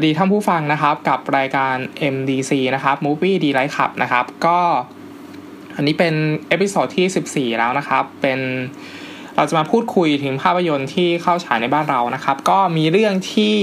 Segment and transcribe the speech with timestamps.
[0.00, 1.76] สวัสดีท่านผู้ฟังนะครับกับรายการ
[2.14, 4.58] MDC นะครับ Movie Delight Club นะครับ ก็
[5.76, 6.14] อันนี้เป็น
[6.48, 8.40] episode ที่ 14 แล้วนะครับ เป็น
[9.36, 13.56] เราจะมาพูดคุยถึงภาพยนตร์ที่เข้าฉายในบ้านเรานะครับ ก็มีเรื่องที่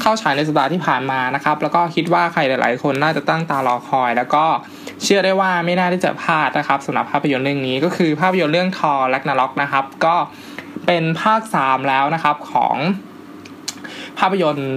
[0.00, 4.44] เข้าฉายในสัปดาห์ที่ผ่านมานะครับ แล้วก็คิดว่าใครหลายๆ คนน่าจะตั้งตารอคอย แล้วก็
[5.02, 10.16] เชื่อได้ว่าไม่น่าที่จะพลาดนะครับสำหรับภาพยนตร์เรื่องนี้ก็คือภาพยนตร์เรื่อง Thor Ragnarok นะครับ ก็
[10.86, 12.76] เป็นภาค 3 แล้วนะครับของ
[14.18, 14.72] ภาพยนตร์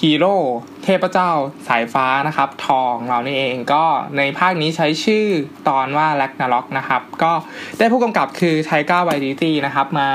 [0.00, 0.36] ฮีโร่
[0.84, 1.30] เทพเจ้า
[1.68, 3.84] สายฟ้านะครับ ของเรานี่เองก็
[4.16, 5.26] ในภาคนี้ใช้ชื่อ
[5.68, 7.32] ตอนว่า Ragnarok นะครับ ก็
[7.78, 10.08] ได้ผู้กำกับคือ Taika Waititi นะครับ มา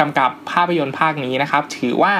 [0.00, 2.14] กำกับภาพยนตร์ภาคนี้นะครับ ถือว่า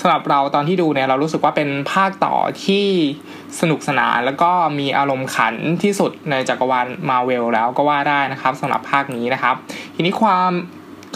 [0.00, 2.34] สำหรับเราตอนที่ดูเนี่ยเรารู้สึกว่าเป็นภาคต่อ
[2.64, 2.86] ที่
[3.60, 9.54] สนุกสนานแล้วก็มีอารมณ์ขันที่สุดในจักรวาลมาเวลแล้วก็ว่าได้นะครับสำหรับภาคนี้นะครับ
[9.94, 10.52] ทีนี้ความ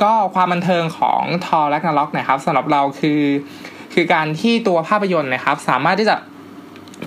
[0.03, 3.21] ก็ความบันเทิงของทอแล็กนาล็อกนะครับสำหรับเราคือ
[4.01, 6.17] คือการที่ตัวภาพยนตร์นะครับ สามารถที่จะ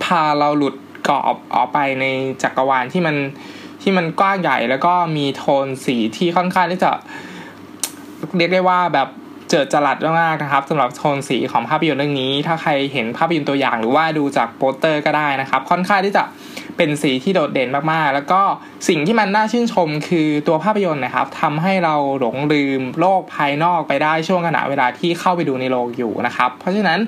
[0.04, 0.74] พาเราหลุด
[1.08, 2.04] กรอบออกไปใน
[2.42, 3.16] จักรวาลที่มัน
[3.82, 6.90] ที่มันกว้างใหญ่แล้วก็มีโทนสีที่ค่อนข้างที่จะ
[8.36, 9.08] เรียกได้ว่าแบบ
[9.52, 16.24] เจิดจรัสมากๆนะครับสำหรับโทนสีของภาพยนตร์เรื่องนี้ ถ้าใครเห็นภาพยนตร์ตัวอย่างหรือว่าดูจากโปสเตอร์ก็ได้นะครับ ค่อนข้างที่จะ
[16.76, 18.40] เป็นสีที่โดดเด่นมากๆ แล้วก็
[18.88, 26.98] สิ่งที่มันน่าชื่นชมคือตัวภาพยนตร์นะครับทำให้เราหลงลืมโลกภายนอกไปได้ช่วงขณะเวลาที่เข้าไปดูในโรงอยู่นะครับ เพราะฉะนั้น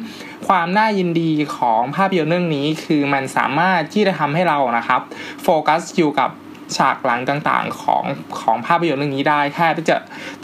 [0.48, 5.00] ความน่ายินดีของภาพยนตร์เรื่องนี้คือมันสามารถที่จะทำให้เรานะครับ
[5.42, 6.30] โฟกัสอยู่กับ
[6.76, 8.04] ฉากหลังต่างๆของ
[8.40, 9.96] ของภาพยนตร์เรื่องนี้ได้แค่จะ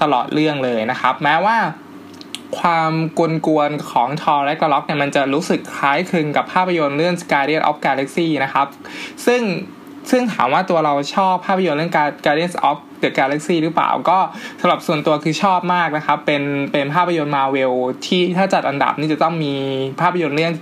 [0.03, 1.57] ตลอดเรื่องเลยนะครับ แม้ว่า
[2.59, 2.93] ความ
[3.47, 8.67] กวนๆของทอและกล็อกเนี่ยมันจะรู้สึกคล้ายคลึงกับภาพยนตร์เรื่อง Guardian of Galaxy นะครับ
[9.27, 9.43] ซึ่ง
[10.11, 11.93] ซึ่งถามว่าตัวเราชอบภาพยนตร์เรื่อง
[12.25, 14.19] Guardians of the Galaxy หรือเปล่าก็
[14.61, 17.73] สำหรับส่วนตัวคือชอบมากนะครับ เป็นเป็นภาพยนตร์มาเวล
[18.07, 19.55] ที่ถ้าจัดอันดับนี่จะต้องมี
[20.01, 20.53] ภาพยนตร์เรื่อง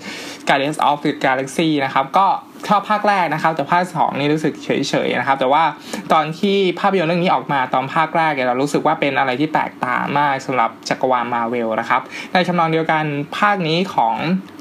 [0.49, 2.27] Guardians of the Galaxy นะครับ ก็
[2.69, 5.65] ชอบภาคแรกนะครับ แต่ภาคสองนี่รู้สึกเฉยๆนะครับ แต่ว่า
[6.13, 12.01] ตอนที่ภาพยนตร์เรื่องนี้ออกมาตอนภาคแรกเนี่ยเรารู้สึกว่าเป็นอะไรที่แปลกตามากสำหรับจักรวาลมาเวลนะครับ
[12.33, 13.05] ในชำนองเดียวกัน
[13.39, 14.15] ภาคนี้ของ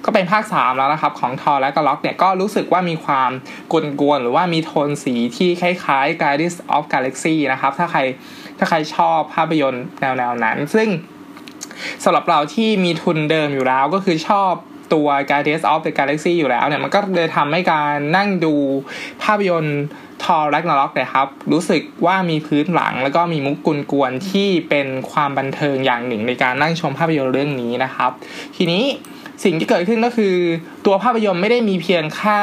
[0.06, 3.32] ก็เป็นภาค 3 แล้วนะครับ ของทอและก็ล็อกเนี่ยก็รู้สึกว่ามีความ
[3.72, 3.74] ก
[4.08, 8.02] วนๆหรือว่ามีโทนสีที่คล้ายๆ Guardians of Galaxy นะครับ ถ้าใคร
[8.58, 10.90] ถ้าใครชอบภาพยนตร์แนวๆนั้น ซึ่ง
[12.04, 14.52] สำหรับเราที่มีทุนเดิมอยู่แล้วก็คือชอบ
[14.94, 18.54] ตัว Guardians of the Galaxy อยู่แล้วเนี่ยมันก็เลยทำให้การนั่งดู
[19.24, 19.84] ภาพยนตร์
[20.24, 28.12] ทอร์แลกนาล็อกเนี่ยครับ รู้สึกว่ามีพื้นหลังแล้วก็มีมุกกุนกวนที่เป็นความบันเทิงอย่างหนึ่งในการนั่งชมภาพยนตร์เรื่องนี้นะครับ
[28.56, 28.84] ทีนี้
[29.44, 30.36] สิ่งที่เกิดขึ้นก็คือ
[30.86, 32.40] ตัวภาพยนตร์ไม่ได้มีเพียงแค่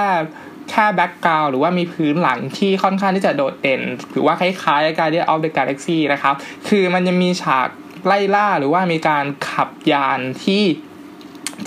[0.70, 3.82] แค่ background หรือว่ามีพื้นหลังที่ค่อนข้างที่จะโดดเด่น
[4.12, 6.34] หรือว่าคล้ายๆ Guardians of the Galaxy นะครับ
[6.68, 7.68] คือมันยังมีฉาก
[8.06, 10.62] ไล่ล่าหรือว่ามีการขับยานที่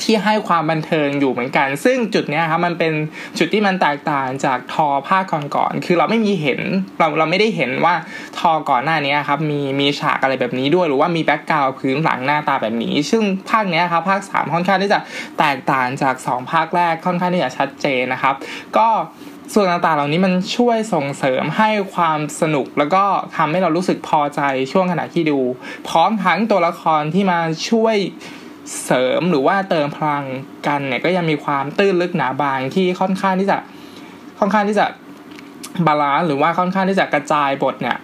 [0.01, 2.93] ที่ให้ความบันเทิงอยู่เหมือนกัน ซึ่งจุดนี้ครับมันเป็น
[3.37, 5.23] จุดที่มันแตกต่างจากทอภาค
[5.55, 6.61] ก่อนๆคือเราไม่มีเห็น
[6.99, 7.95] เราเราไม่ได้เห็นว่า
[8.37, 14.99] ทอก่อนหน้านี้ครับมีมีฉากอะไรแบบนี้ด้วย หรือว่ามี background พื้นหลังหน้าตาแบบนี้ ซึ่งภาคนี้ครับภาค 3 ค่อนข้างที่จะ
[15.39, 18.35] แตกต่างจาก 2 ภาคแรกค่อนข้างที่จะชัดเจนนะครับ
[18.77, 18.89] ก็
[19.53, 23.03] ส่วนต่างๆเหล่านี้มันช่วยส่งเสริมให้ความสนุกแล้วก็
[23.35, 25.39] ทำให้เรารู้สึกพอใจช่วงขณะที่ดู
[25.87, 27.39] พร้อมทั้งตัวละครที่มา
[27.69, 27.95] ช่วย
[28.83, 30.25] เสริมหรือว่าเติมพลัง
[30.67, 33.57] กันเนี่ยก็ยังมีความตื้นลึกหนาบางที่ค่อนข้างที่จะ
[34.39, 34.85] ค่อนข้างที่จะ
[35.87, 37.97] บาลานซ์หรือว่าค่อนข้างที่จะกระจายบทเนี่ย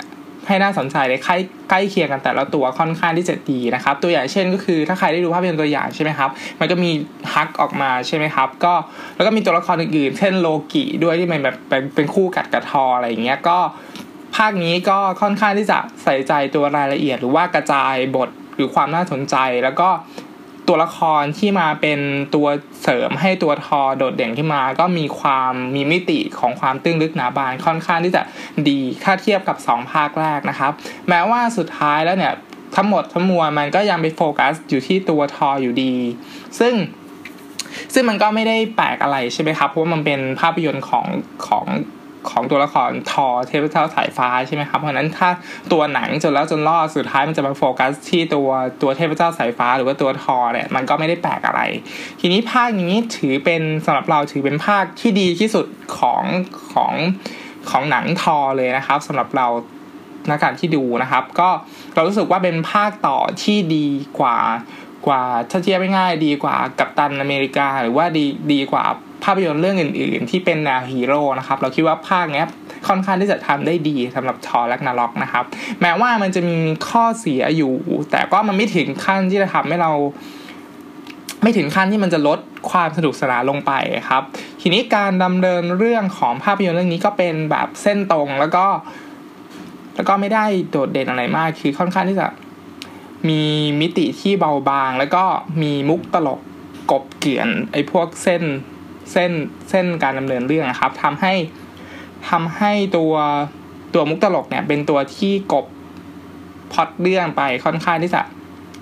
[0.48, 1.38] ให้น่าสนใจเลยใกล้
[1.70, 6.30] ใกล้เคียงกันแต่ละตัวค่อนข้างที่จะดีนะครับ ตัวอย่างเช่นก็คือถ้าใครได้ดูภาพยนตร์ตัวอย่างใช่ไหมครับ
[6.60, 6.92] มันก็มี
[7.34, 8.74] ฮักออกมาใช่ไหมครับ ก็
[9.16, 13.58] แล้วก็มีตัวละครอื่นๆ เช่นโลกิด้วยที่มันแบบเป็นเป็นคู่กัดกระทออะไรอย่างเงี้ยก็
[14.36, 19.90] ภาคนี้ก็ค่อนข้างที่จะใส่ใจตัวรายละเอียด หรือว่ากระจายบทหรือความน่าสนใจ แล้วก็
[20.68, 22.00] ตัวละครที่มาเป็น
[22.36, 22.48] ตัว
[22.82, 28.22] เสริมให้ตัวทอโดดเด่นขึ้นมา ก็มีความมีมิติของความตื้นลึกหนาบางค่อนข้างที่จะ
[28.70, 30.72] ดีถ้าเทียบกับ 2 ภาคแรกนะครับ
[31.10, 32.34] แม้ว่าสุดท้ายแล้วเนี่ย
[32.76, 35.94] ทั้งหมดทั้งมวลมันก็ยังไปโฟกัสอยู่ที่ตัวทออยู่ดี
[36.60, 36.74] ซึ่ง
[37.94, 41.06] ซึ่งมันก็ไม่ได้แปลกอะไรใช่ไหมครับ เพราะว่ามันเป็นภาพยนตร์ของ
[41.48, 41.66] ของ
[42.30, 45.30] ของตัวละครทอเทพเจ้าสายฟ้าใช่ไหมครับ เพราะนั้นถ้า
[45.72, 48.50] ตัวหนังจนแล้วจนรอดสุดท้ายมันจะมาโฟกัสที่ตัว
[48.82, 51.62] ตัวเทพเจ้าสายฟ้า หรือว่าตัวทอเนี่ยมันก็ไม่ได้แปลกอะไร
[52.20, 55.66] ทีนี้ภาคนี้ถือเป็นสำหรับเราถือเป็นภาคที่ดีที่สุด
[55.98, 56.24] ของ
[56.74, 56.94] ของ
[57.70, 59.48] ของหนังทอเลยนะครับสำหรับเรา
[60.28, 61.50] ในการที่ดูนะครับ ก็
[61.94, 63.88] เรารู้สึกว่าเป็นภาคต่อที่ดี
[64.20, 64.38] กว่า
[65.08, 68.84] กว่าถ้าเทียบง่ายดีกว่ากัปตันอเมริกา หรือว่าดีดีกว่า
[69.24, 72.44] ภาพยนตร์เรื่องอื่น ๆ ที่เป็นแนวฮีโร่นะครับ เราคิดว่าภาคนี้
[72.88, 75.46] ค่อนข้างที่จะทำได้ดีสำหรับ Thor Ragnarok นะครับ
[75.82, 76.58] แม้ว่ามันจะมี
[76.90, 77.74] ข้อเสียอยู่
[78.12, 79.92] แต่ก็มันไม่ถึงขั้นที่จะทำให้เรา
[81.44, 82.40] ไม่ถึงขั้นที่มันจะลด
[82.72, 83.72] ความสนุกสนานลงไป
[84.10, 84.24] ครับ
[84.62, 88.66] ทีนี้การดำเนินเรื่องของภาพยนตร์เรื่องนี้ก็เป็นแบบเส้นตรงแล้วก็
[89.96, 92.28] แล้วก็ไม่ได้โดดเด่นอะไรมากคือค่อนข้างที่จะ
[93.30, 93.42] มี
[93.82, 95.24] มิติที่เบาบาง แล้วก็
[95.62, 96.40] มีมุกตลก
[96.92, 98.44] กบเกลื่อนไอ้พวกเส้น
[99.12, 99.32] เส้น
[99.70, 101.34] เส้นการดำเนินเรื่องนะครับทำให้
[102.30, 103.14] ทำให้ตัว
[103.94, 105.66] ตัวมุกตลกเนี่ย เป็นตัวที่กบ
[106.72, 108.22] พอดเรื่องไปค่อนข้างที่จะ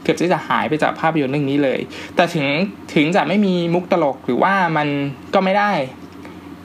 [0.03, 1.79] เกือบที่จะหายไปจากภาพยนตร์เรื่องนี้เลย
[2.15, 2.47] แต่ถึง
[2.93, 4.87] ถึงจะไม่มีมุกตลกหรือว่ามัน
[5.33, 5.71] ก็ไม่ได้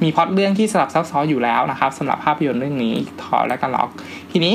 [0.03, 3.89] มีพอดเรื่องที่สลับซับซ้อนอยู่แล้วนะครับสำหรับภาพยนตร์เรื่องนี้ทอและกันล็อก
[4.33, 4.55] ทีนี้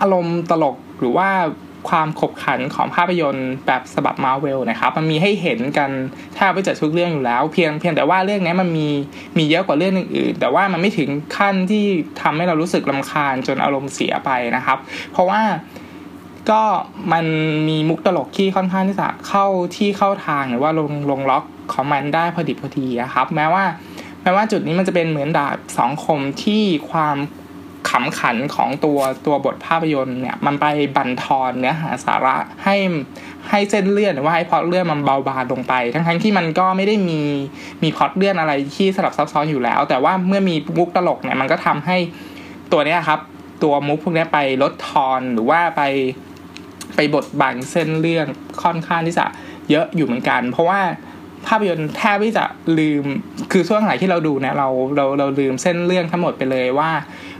[0.00, 1.28] อารมณ์ตลกหรือว่า
[1.88, 5.90] ความขบขันของภาพยนตร์แบบฉบับมาเวลนะครับ มันมีให้เห็นกัน
[6.34, 8.88] แทบไปจากทุกเรื่องอยู่แล้ว เพียงเพียงแต่ว่าเรื่องนี้มันมี
[9.38, 11.84] มีเยอะกว่าเรื่องอื่นๆแต่ว่ามันไม่ถึงขั้นที่
[12.22, 14.78] ทำให้เรารู้สึกลาคาญจนอารมณ์เสียไปนะครับ
[15.12, 15.42] เพราะว่า
[16.50, 16.62] ก็
[17.12, 17.26] มัน
[17.68, 19.46] มีมุกตลกที่ค่อนข้างที่จะเข้า
[19.76, 23.64] ที่เข้าทางหรือว่าลงลงล็อกของมันได้พอดีพอดีนะครับ แม้ว่า
[24.22, 27.16] แม้ว่าจุดนี้มันจะเป็นเหมือนดาบสองคมที่ความ
[27.90, 30.66] ขำขันของตัวตัวบทภาพยนตร์เนี่ยมันไป
[30.96, 32.76] บั่นทอนเนื้อหาสาระให้
[33.50, 37.20] ให้เส้นเลื่อนหรือว่าให้พอดเลื่อนมันเบาบางลงไป ทั้งทั้งที่มันก็ไม่ได้มี
[37.82, 41.96] มีพอดเลื่อนอะไรที่สลับซับซ้อนอยู่แล้ว แต่ว่าเมื่อมีมุกตลกเนี่ยมันก็ทำให้
[42.72, 43.20] ตัวเนี้ยครับ
[43.62, 45.82] ตัวมุกพวกนี้ไปลดทอนหรือว่าไป
[46.96, 48.26] ไปบทบังเส้นเรื่อง
[48.62, 49.26] ค่อนข้างที่จะ
[49.70, 50.80] เยอะอยู่เหมือนกัน เพราะว่า
[51.46, 52.44] ภาพยนตร์แทบที่จะ
[52.78, 53.04] ลืม
[53.52, 56.90] คือช่วงไหนที่เราดูเนี่ยเราเราเราลืมเส้นเรื่องทั้งหมดไปเลยว่า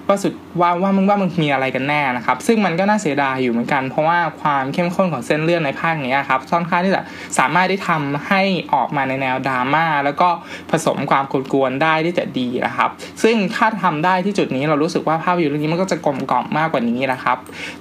[0.09, 7.03] ว่าสุดว่าว่ามึงว่ามึงมีอะไรกันแน่นะครับ ซึ่งมันก็น่าเสียดายอยู่เหมือนกัน เพราะว่าความเข้มข้นของเส้นเรื่องในภาคนี้ครับค่อนข้างที่จะ
[7.39, 8.43] สามารถที่ทำให้
[8.75, 10.29] ออกมาในแนวดราม่าแล้วก็
[10.71, 12.91] ผสมความกวนๆได้ที่จะดีนะครับ
[13.23, 17.39] ซึ่งถ้าทำได้ที่จุดนี้เรารู้สึกว่าภาพอยนตร์เรื่องนี้มันก็จะกลมกล่อมมากกว่านี้นะครับ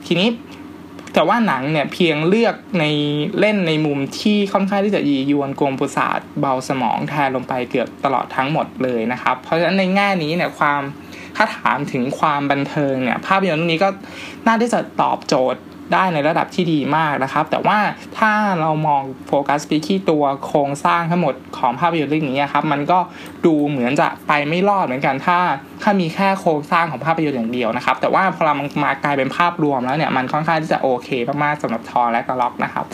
[0.07, 0.29] ทีนี้
[1.15, 2.85] แต่ว่าหนังเนี่ยเพียงเลือกใน
[3.39, 10.81] เล่นในมุมที่ค่อนข้างที่จะยียวนกลมประสาทเบาสมองแทนลงไปเกือบตลอดทั้งหมดเลยนะครับ เพราะฉะนั้นในแง่นี้เนี่ยความ
[11.35, 13.89] ถ้าถามถึงความบันเทิงเนี่ยภาพยนตร์เรื่องนี้ก็
[14.45, 15.61] น่าที่จะตอบโจทย์
[15.93, 17.77] ได้ในระดับที่ดีมากนะครับ แต่ว่า
[18.17, 18.31] ถ้า
[18.61, 22.99] เรามองโฟกัสไปที่ตัวโครงสร้างทั้งหมดของภาพยนตร์เรื่องนี้ครับ มันก็
[23.45, 25.37] ดูเหมือนจะไปไม่รอดเหมือนกัน ถ้า
[25.83, 28.53] ถ้ามีแค่โครงสร้างของภาพยนตร์อย่างเดียวนะครับ แต่ว่าพอเรา
[28.83, 31.09] มากลายเป็นภาพรวมแล้วเนี่ย มันค่อนข้างที่จะโอเค
[31.43, 32.85] มากๆสำหรับทอและกระล็อกนะครับ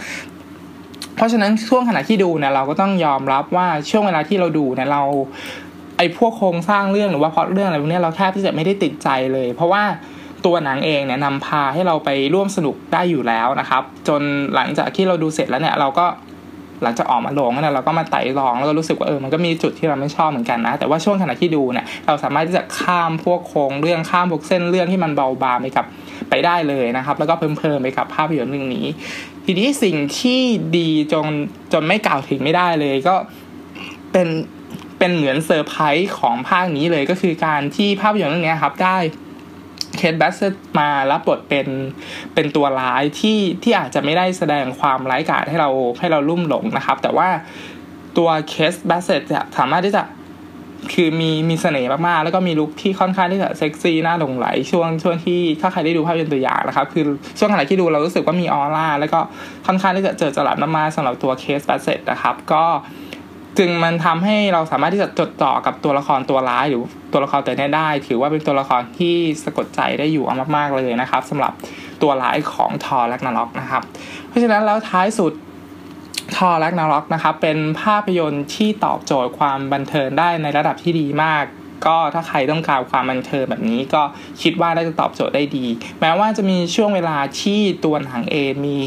[1.15, 5.03] เพราะฉะนั้นช่วงขณะที่ดูเนี่ยเราก็ต้องยอมรับว่าช่วงเวลาที่เราดูเนี่ยเรา
[5.99, 9.83] ไอ้พวกโครงสร้างเรื่องหรือว่าพอเรื่องอะไรพวกนี้เราแทบที่จะไม่ได้ติดใจเลย เพราะว่า
[10.45, 14.21] ตัวหนังเองเนี่ยนำพาให้เราไปร่วมสนุกได้อยู่แล้วนะครับ จน
[14.55, 16.05] หลังจากที่เราดูเสร็จแล้วเนี่ยเราก็
[16.83, 25.85] หลังจากออกมาลงเนี่ยเราก็มาไต่ลองแล้วก็รู้สึกว่าเออมันก็มีจุดที่เราไม่ชอบเหมือนกันนะ แต่ว่าช่วงขณะที่ดูเนี่ยเราสามารถที่จะข้ามพวกโครงเรื่องข้ามพวกเส้นเรื่องที่มันเบาบางไปกับ
[26.29, 28.85] ไปได้เลยนะครับ แล้วก็เพิ่มเพิ่มไปกับภาพยนตร์เรื่องนี้
[29.45, 30.41] ทีนี้สิ่งที่
[30.77, 31.25] ดีจน
[31.73, 33.15] จนไม่กล่าวถึงไม่ได้เลยก็
[34.11, 34.27] เป็น
[34.99, 38.97] เป็นเหมือนเซอร์ไพรส์ของภาคนี้เลยก็คือการที่ภาพยนตร์เรื่องนี้ครับได้
[39.97, 41.67] Cate Blanchett มารับบทเป็น
[42.33, 47.29] เป็นตัวร้ายที่ที่อาจจะไม่ได้แสดงความร้ายกาจให้เราให้เราลุ่มหลงนะครับ แต่ว่า
[48.17, 50.03] ตัว Cate Blanchett จะสามารถที่จะ
[50.93, 57.03] คือมีมีเสน่ห์มากๆ แล้วก็มี look ที่ค่อนข้างที่จะเซ็กซี่น่าหลงไหลช่วงช่วงที่ถ้าใครได้ดูภาพยนตร์ตัวอย่างนะครับ คือ
[57.39, 59.19] ช่วงขณะที่ดูเรารู้สึกว่ามีออร่าแล้วก็
[59.67, 62.63] ค่อนข้างที่จะเจิดจรัสมากๆสำหรับตัว Cate Blanchett นะครับ ก็
[63.57, 66.81] จึงมันทำให้เราสามารถที่จะจดจ่อกับตัวละครตัวร้ายหรือ
[67.13, 70.25] ตัวละครตัวนี้ได้ ถือว่าเป็นตัวละครที่สะกดใจได้อยู่
[70.55, 71.53] มากๆเลยนะครับสำหรับ
[72.01, 73.83] ตัวร้ายของ Thor Ragnarok นะครับ
[74.27, 75.33] เพราะฉะนั้นแล้วท้ายสุด
[76.35, 81.43] Thor Ragnarok นะครับเป็นภาพยนตร์ที่ตอบโจทย์ความบันเทิงได้ในระดับที่ดีมาก
[81.85, 84.01] ก็ถ้าใครต้องการความบันเทิงแบบนี้ก็
[84.41, 85.65] คิดว่าได้จะตอบโจทย์ได้ดี
[86.01, 88.77] แม้ว่าจะมีช่วงเวลาที่ตัวหนังเองมี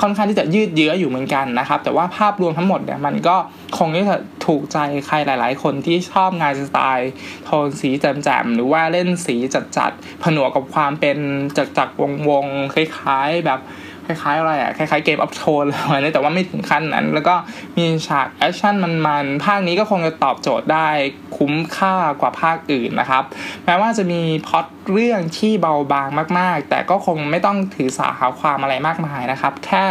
[0.00, 3.36] ค่อนข้างที่จะยืดเยื้ออยู่เหมือนกันนะครับ แต่ว่าภาพรวมทั้งหมดเนี่ยมันก็
[3.76, 7.12] คงที่จะถูกใจใครหลาย ๆ คนที่ชอบงานสไตล์
[7.44, 9.36] โทนสีแจ่มๆหรือว่าเล่นสี
[9.76, 11.18] จัดๆผนวกกับความเป็น
[11.56, 11.88] จักรๆ
[12.28, 13.60] วงศ์ๆคล้าย ๆ แบบ
[14.08, 17.34] คล้ายๆอะไรอะคล้ายๆ Game of Thrones อะไรนี้แต่ว่าไม่ถึงขั้นนั้น แล้วก็
[17.76, 18.74] มีฉากแอคชั่น
[19.06, 20.88] มันๆภาคนี้ก็คงจะตอบโจทย์ได้
[21.36, 23.22] คุ้มค่ากว่าภาคอื่นนะครับ
[23.64, 29.84] แม้ว่าจะมีพอดเรื่องที่เบาบางมากๆ แต่ก็คงไม่ต้องถือสาหาความอะไรมากมายนะครับ แค่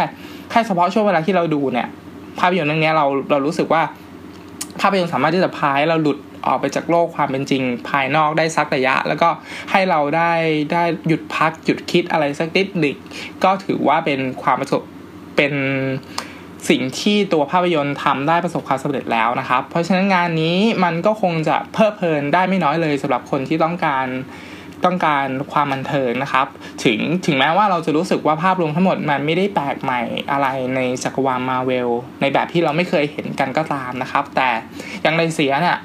[0.50, 1.88] แค่เฉพาะช่วงเวลาที่เราดูเนี่ย
[2.38, 3.82] ภาพยนตร์เรื่องนี้เราเรารู้สึกว่า
[4.80, 9.28] ภาพยนตร์สามารถที่จะพายเราหลุด ออกไปจากโลกความเป็นจริง ภายนอกได้สักระยะ แล้วก็
[9.70, 10.32] ให้เราได้
[10.72, 12.96] ได้หยุดพักหยุดคิดอะไรสักนิดหนึ่ง
[13.44, 14.82] ก็ถือว่าเป็นความประสบ
[15.36, 15.52] เป็น
[16.68, 24.06] สิ่งที่ตัวภาพยนตร์ทำได้ประสบความสำเร็จแล้วนะครับ เพราะฉะนั้นงานนี้มันก็คงจะเพลิดเพลินได้ไม่น้อยเลยสำหรับคนที่ต้องการ
[24.86, 26.46] ต้องการความบันเทิงนะครับ
[26.84, 31.88] ถึงถึงแม้ว่าเราจะรู้สึกว่าภาพรวมทั้งหมดมันไม่ได้แปลกใหม่อะไรในจักรวาลมาเวล
[32.20, 34.48] ในแบบที่เราไม่เคยเห็นกันก็ตามนะครับ แต่
[35.02, 35.78] อย่างไรเสียเนี่ย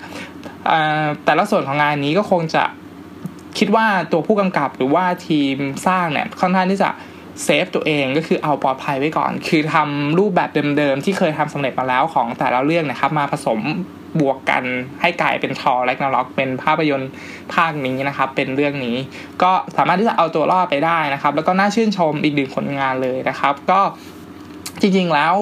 [1.26, 2.64] แต่ละส่วนของงานนี้ก็คงจะ
[3.58, 5.56] คิดว่าตัวผู้กำกับหรือว่าทีม
[5.88, 6.90] สร้างเนี่ยค่อนข้างที่จะ
[7.44, 13.60] เซฟตัวเองก็คือเอาปลอดภัยไว้ก่อน คือทำรูปแบบเดิมๆ ที่เคยทำสำเร็จมาแล้วของแต่ละเรื่องนะครับ มาผสม
[14.20, 14.64] บวกกัน
[15.02, 17.12] ให้กลายเป็นทอแลกนาล็อก เป็นภาพยนตร์
[17.54, 18.98] ภาคนี้นะครับ เป็นเรื่องนี้
[19.42, 23.80] ก็สามารถที่จะเอาตัวรอดไปได้นะครับ แล้วก็น่าชื่นชมอีกหนึ่งผลงานเลยนะครับ ก็
[24.82, 25.36] จริงๆแล้ว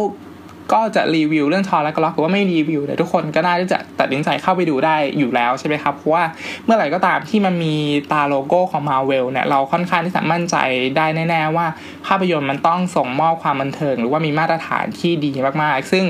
[0.74, 6.24] ก็จะรีวิวเรื่องทอและกล็อกหรือว่าไม่รีวิวแต่ทุกคนก็น่าจะตัดสินใจเข้าไปดูได้อยู่แล้วใช่ไหมครับ เพราะว่า
[6.66, 7.76] เมื่อไหร่ก็ตามที่มันมี
[8.12, 10.56] ตาโลโก้ของมาเวลเนี่ยเราค่อนข้างที่จะมั่นใจ
[10.98, 11.66] ได้แน่ๆว่า
[12.08, 16.06] ภาพยนตร์มันต้องส่งมอบความบันเทิง หรือว่ามีมาตรฐานที่ดีมากๆ ซึ่ง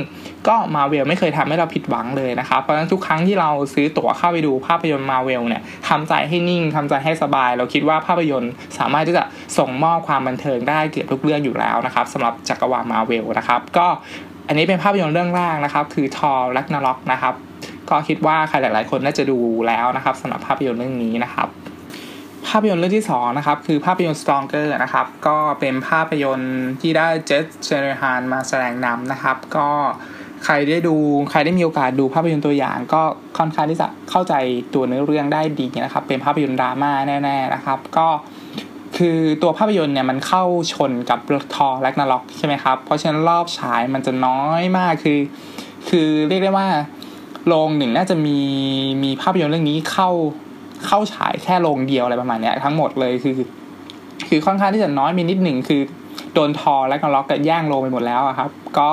[0.48, 9.24] ก็มาเวลไม่เคยทำให้เราผิดหวังเลยนะครับเพราะฉะนั้นทุกครั้งที่เราซื้อตั๋วเข้าไปดูภาพยนตร์มาเวลเนี่ยทำใจให้นิ่งทำใจให้สบาย เราคิดว่าภาพยนตร์สามารถที่จะ
[9.58, 13.88] ส่งมอบความบันเทิงได้เกือบทุกเรื่องอยู่แล้วนะครับสำหรับจักรวาลมาเวลนะครับก็
[14.51, 17.34] อันนี้เป็นภาพยนตร์เรื่องแรกนะครับ คือ Thor Ragnarok นะครับ
[17.89, 21.48] ก็คิดว่าใครหลาย ๆ คนน่าจะดูแล้วนะครับสำหรับภาพยนตร์เรื่องนี้นะครับ
[22.48, 29.67] ภาพยนตร์เรื่องที่2นะครับคือภาพยนตร์ Stronger นะครับ ก็เป็นภาพยนตร์ที่ได้ Jake Gyllenhaal มาแสดงนำนะครับ ก็
[30.46, 30.96] ใครได้ดู
[31.31, 33.01] ใครได้มีโอกาสดูภาพยนตร์ตัวอย่าง ก็
[33.38, 34.34] ค่อนข้างที่จะเข้าใจ
[34.74, 36.91] ตัวเนื้อเรื่องได้ดีนะครับ เป็นภาพยนตร์ดราม่า
[37.24, 38.08] แน่ ๆ นะครับ ก็
[39.01, 40.43] คือตัวภาพยนตร์เนี่ยมันเข้า
[40.74, 41.20] ชนกับ
[41.55, 45.20] ทอแลกนาล็อกใช่ไหมครับ เพราะฉะนั้นรอบฉายมันจะน้อยมากคือ
[45.89, 46.67] คือเรียกได้ว่า
[47.48, 48.39] โรงหนึ่งน่าจะมี
[49.03, 50.10] มีภาพยนตร์เรื่องนี้เข้า
[50.86, 53.34] เข้าฉายแค่โรงเดียวอะไรประมาณเนี้ยทั้งหมดเลยคือ
[54.27, 55.81] คือค่อนข้างที่จะน้อยมีนิดหนึ่งคือ
[56.34, 58.89] โดนทอและนาล็อกกันแย่งโรงไปหมดแล้วครับ ก็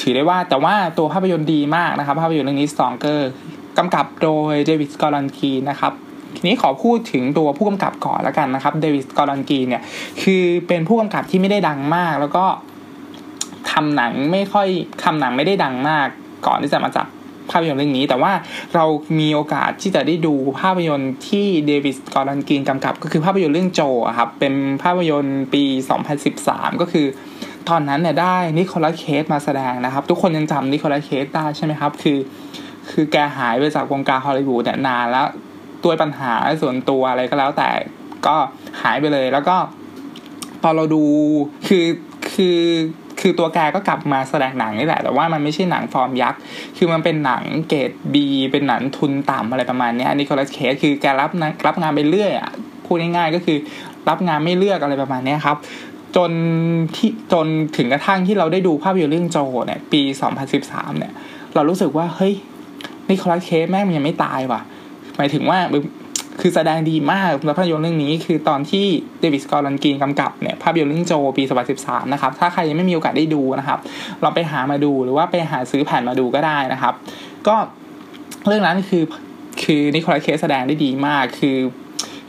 [0.00, 3.20] ถือได้ว่าแต่ว่าตัวภาพยนตร์ดีมากนะครับ ภาพยนตร์เรื่องนี้ Stronger
[3.78, 5.92] กำกับโดยเดวิดกอรันคีนะครับ
[6.36, 9.82] ทีนี้ขอพูดถึงตัวผู้กำกับก่อนแล้วกันนะครับเดวิดกอรันกีเนี่ย
[10.22, 12.44] คือเป็นผู้กำกับที่ไม่ได้ดังมาก แล้วก็
[13.70, 14.68] ทำหนังไม่ค่อย
[15.02, 16.06] ทาหนังไม่ได้ดังมาก
[16.46, 17.06] ก่อนที่จะมาจับ
[17.50, 18.32] ภาพยนตร์เรื่องนี้ แต่ว่า
[18.74, 18.84] เรา
[19.18, 23.82] มีโอกาสที่จะได้ดูภาพยนตร์ที่เดวิดกอรันกีนกำกับ ก็คือภาพยนตร์เรื่องโจ
[24.18, 25.62] ครับเป็นภาพยนตร์ปี
[26.22, 27.06] 2013 ก็คือ
[27.68, 32.18] ตอนนั้นเนี่ยได้ Nicolas Cage มาแสดงนะครับ ทุกคนยังจำ Nicolas Cage ได้ใช่ไหมครับ คือ
[32.90, 35.26] คือแกหายไปจากวงการฮอลลีวูดเนี่ยนานแล้ว
[35.84, 36.32] ตัวปัญหา
[36.62, 37.70] ส่วนตัวอะไรก็แล้วแต่
[38.26, 38.36] ก็
[38.82, 39.56] หายไปเลย แล้วก็
[40.62, 41.02] พอเราดู
[41.68, 41.86] คือ
[42.32, 42.60] คือ
[43.20, 46.40] คือตัวแกก็กลับมาแสดงหนังนี่แหละ แต่ว่ามันไม่ใช่หนังฟอร์มยักษ์
[46.76, 51.30] คือมันเป็นหนังเกรดบีเป็นหนังทุนต่ำอะไรประมาณนี้อะ Nicolas Cage คือแกรับ
[51.66, 52.50] รับงานไปเรื่อยอะ
[52.86, 53.58] พูดง่ายๆก็คือ
[54.08, 55.56] รับงานไม่เลือกอะไรประมาณนี้ครับ
[56.16, 56.30] จน
[56.96, 57.46] ที่จน
[57.76, 60.02] ถึงกระทั่งที่เราได้ดูภาพยนตร์เรื่องโจเนี่ยปี
[60.50, 61.12] 2013 เนี่ย
[61.54, 62.34] เรารู้สึกว่าเฮ้ย
[63.08, 64.60] นี่คอลัสเคสแม่งยังไม่ตายว่ะ
[65.20, 65.58] มายถึงว่า
[66.40, 68.86] คือแสดงดีมากในภาพยนตร์เรื่องนี้คือตอนที่
[69.20, 71.42] เดวิดสกอรันกีนกำกับเนี่ยภาพยนตร์เรื่องโจปี
[71.78, 73.78] 2013 นะครับ ถ้าใครยังไม่มีโอกาสได้ดูนะครับ
[74.22, 76.94] ลองไปหามาดูหรือว่าไปหาซื้อแผ่นมาดูก็ได้นะครับ
[77.46, 77.56] ก็
[78.46, 79.04] เรื่องนั้นคือ
[79.62, 81.56] คือนิโคลัสเคสแสดงได้ดีมาก คือ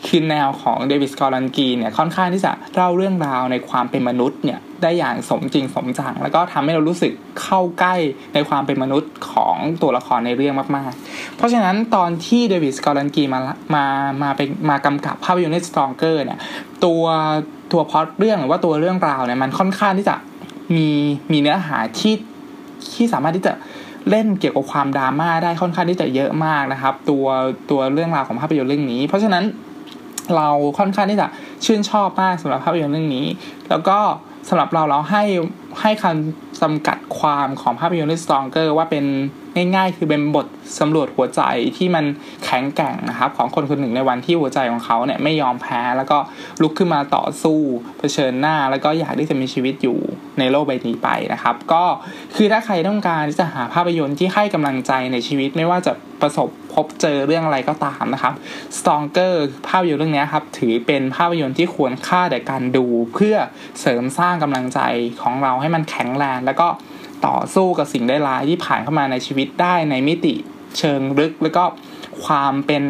[0.08, 7.96] คือแนวของเดวิดกอรันกีเนี่ยค่อนข้างที่จะเล่าเรื่องราวในความเป็นมนุษย์เนี่ยได้อย่างสมจริงสมจังแล้วก็ทำให้เรารู้สึกเข้าใกล้
[8.34, 13.40] ในความเป็นมนุษย์ของตัวละครในเรื่องมากๆ เพราะฉะนั้นตอนที่เดวิดกอรันกีมา
[13.76, 13.86] มา
[14.24, 16.40] มาเป็นมากำกับภาพยนตร์ในสตรองเกอร์เนี่ย
[16.86, 17.04] ตัว
[17.72, 20.16] ตัวพอดเรื่องหรือว่าตัวเรื่องราวเนี่ยมันค่อนข้างที่จะ
[20.76, 20.90] มี
[21.32, 22.16] มีเนื้อหาที่
[22.94, 23.54] ที่สามารถที่จะ
[24.10, 27.26] เล่นเกี่ยวกับความดราม่าได้ค่อนข้างที่จะเยอะมากนะครับ ตัว
[27.72, 29.44] ตัวเรื่องราวของภาพยนตร์เรื่องนี้ เพราะฉะนั้น
[30.38, 31.28] เราค่อนข้างที่จะ
[31.66, 33.26] ชื่นชอบมากสำหรับภาพยนตร์เรื่องนี้
[33.70, 33.98] แล้วก็
[34.50, 35.24] สำหรับเราเราให้
[35.82, 39.06] ให้คำจำกัดความของภาพยนตร์เรื่องสตองเกอร์ว่าเป็น
[39.56, 40.46] ง่าย ๆ คือเป็นบท
[40.80, 41.42] สำรวจหัวใจ
[41.78, 42.06] ที่มัน
[42.46, 46.18] แข็งแกร่งนะครับของคนคนหนึ่งในวันที่หัวใจของเขาเนี่ยไม่ยอมแพ้แล้วก็
[46.62, 47.60] ลุกขึ้นมาต่อสู้
[47.98, 49.98] เผชิญหน้า แล้วก็อยากที่จะมีชีวิตอยู่
[50.40, 51.84] ในโลกใบนี้ไปนะครับ ก็
[52.36, 58.34] คือถ้าใครต้องการที่จะหาภาพยนตร์ที่ให้กำลังใจในชีวิตไม่ว่าจะประสบพบเจอเรื่องอะไรก็ตามนะครับ
[58.78, 59.34] Stronger
[59.68, 63.36] ภาพยนตร์เรื่องนี้ครับถือเป็นภาพยนตร์ที่ควรค่าแก่การดู เพื่อ
[63.82, 64.80] เสริมสร้างกำลังใจ
[65.22, 66.68] ของเราให้มันแข็งแรงแล้วก็
[67.28, 70.34] ต่อสู้กับสิ่งได้ร้ายที่ผ่านเข้ามาในชีวิตได้ในมิติ
[70.78, 71.64] เชิงลึก แล้วก็
[72.24, 72.84] ความเป็น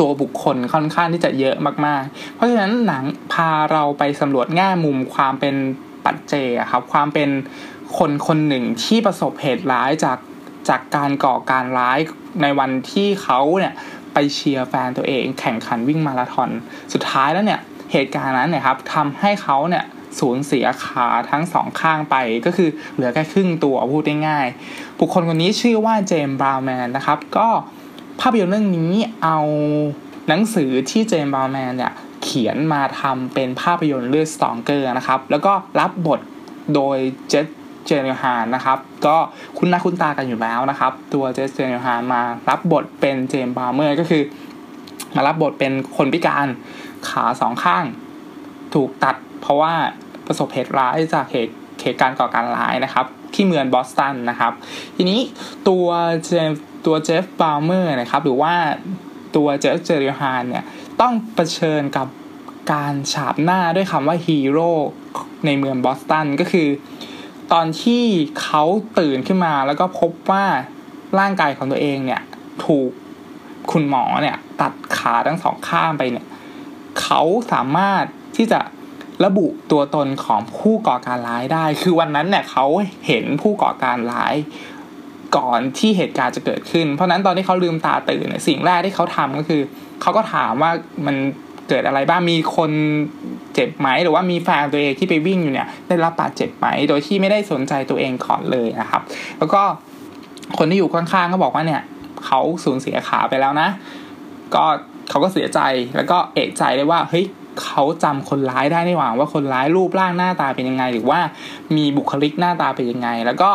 [0.00, 1.56] ตัวบุคคลค่อนข้างที่จะเยอะ
[1.86, 5.54] มากๆ เพราะฉะนั้นหนังพาเราไปสำรวจแง่มุมความเป็น
[6.04, 7.30] ปัจเจกครับความเป็น
[7.98, 10.18] คนคนหนึ่งที่ประสบเหตุร้ายจาก
[10.68, 11.98] จากการก่อการร้าย
[12.42, 13.74] ในวันที่เขาเนี่ย
[14.12, 16.50] ไปเชียร์แฟนตัวเองแข่งขันวิ่งมาราธอน
[16.92, 17.60] สุดท้ายแล้วเนี่ย
[17.92, 19.84] เหตุการณ์นั้นเนี่ยครับทำให้เขาเนี่ย
[20.18, 27.48] สูญเสียขาทั้งสองข้างไปก็คือเหลือแค่ครึ่งตัวพูดง่ายๆบุคคลคนนี้ชื่อว่า Jeff Bauman นะครับ ก็
[28.20, 29.38] ภาพยนตร์เรื่องนี้เอา
[30.28, 36.20] หนังสือที่ Jeff Bauman เนี่ยเขียนมาทำเป็นภาพยนตร์เรื่อง Stronger นะครับ แล้วก็รับบท
[36.74, 36.98] โดย
[37.28, 37.46] Jake
[37.86, 39.16] Gyllenhaal นะครับ ก็
[39.58, 44.22] คุ้นหน้าคุ้นตากันอยู่แล้วนะครับ ตัว Jake Gyllenhaal มารับบทเป็น Jeff Bauman ก็คือ
[45.14, 46.46] มารับบทเป็นคนพิการ
[47.08, 47.84] ขาสองข้าง
[48.74, 49.74] ถูกตัด เพราะว่า
[50.26, 54.52] ประสบเหตุร้ายจากเหตุเหตุการณ์ก่อการร้ายนะครับ ที่เมืองบอสตันนะครับ
[54.96, 55.20] ทีนี้
[55.68, 55.86] ตัว
[56.24, 56.50] เจม
[56.86, 58.54] ตัว Jeff Bauman นะครับ หรือว่า
[59.36, 60.64] ตัว Jake Gyllenhaal เนี่ย
[61.00, 62.06] ต้องเผชิญกับ
[62.72, 64.70] การฉาบหน้าด้วยคำว่าฮีโร่
[65.46, 66.68] ในเมืองบอสตันก็คือ
[67.52, 68.04] ตอนที่
[68.42, 68.64] เขา
[68.98, 70.44] ตื่นขึ้นมาแล้วก็พบว่า
[71.18, 72.22] ร่างกายของตัวเองเนี่ย
[72.64, 72.90] ถูก
[73.72, 76.26] คุณหมอเนี่ย ตัดขาทั้งสองข้างไปเนี่ย
[77.00, 77.20] เขา
[77.52, 78.04] สามารถ
[78.36, 78.60] ที่จะ
[79.24, 82.66] ระบุตัวตนของผู้ก่อการร้ายได้ คือวันนั้นเนี่ยเขา
[83.06, 84.34] เห็นผู้ก่อการร้าย
[85.36, 89.62] ก่อนที่เหตุการณ์จะเกิดขึ้น เพราะนั้นตอนที่เขาลืมตาตื่นเนี่ยสิ่งแรกที่เขาทำก็คือ
[90.02, 90.70] เขาก็ถามว่า
[91.06, 91.16] มัน
[91.68, 92.70] เกิดอะไรบ้างมีคน
[93.54, 99.02] เจ็บไหมหรือว่ามีแฟนตัวเองที่ไปวิ่งอยู่เนี่ย ได้รับบาดเจ็บไหมโดยที่ไม่ได้สนใจตัวเองก่อนเลยนะครับ
[99.38, 99.62] แล้วก็
[100.58, 101.82] คนที่อยู่ข้างๆก็บอกว่าเนี่ย
[102.26, 103.68] เขาสูญเสียขาไปแล้วนะ
[104.54, 104.64] ก็
[105.10, 105.60] เขาก็เสียใจ
[105.96, 107.26] แล้วก็เอกใจเลยว่าเฮ้ย
[107.64, 111.20] เขาจำคนร้ายได้ในหว่าว่าคนร้ายรูปร่างหน้าตาเป็นยังไง หรือว่า
[111.76, 113.50] มีบุคลิกหน้าตาเป็นยังไง แล้วก็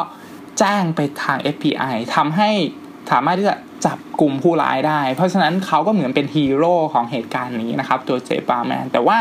[0.59, 2.50] แจ้งไปทาง FBI ทำให้
[3.12, 9.17] สามารถที่จะจับกลุ่มผู้ร้ายได้ เพราะฉะนั้นเขาก็เหมือนเป็นฮีโร่ของเหตุการณ์นี้นะครับ ตัวเจปาแมนแต่ว่า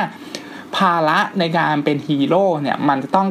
[0.76, 3.28] ภาระในการเป็นฮีโร่เนี่ยมันจะต้อง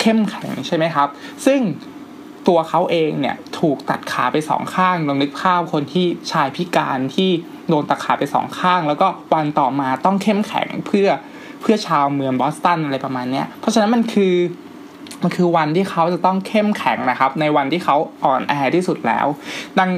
[0.00, 1.08] เข้มแข็งใช่ไหมครับ
[1.46, 1.60] ซึ่ง
[2.48, 7.30] ตัวเขาเองเนี่ยถูกตัดขาไปสองข้างลองนึกภาพคนที่ชายพิการที่
[7.68, 11.08] โดนตัดขาไปสองข้าง แล้วก็วันต่อมาต้องเข้มแข็งเพื่อ
[11.60, 14.34] เพื่อชาวเมืองบอสตันอะไรประมาณนี้เพราะฉะนั้นมันคือ
[15.22, 19.26] มันคือวันที่เขาจะต้องเข้มแข็งนะครับ ในวันที่เขาอ่อนแอที่สุดแล้ว
[19.78, 19.90] ดัง